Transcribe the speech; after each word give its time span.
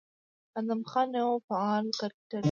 ادم 0.57 0.81
خان 0.89 1.09
يو 1.19 1.29
فعال 1.47 1.85
کرکټر 1.99 2.23
دى، 2.31 2.39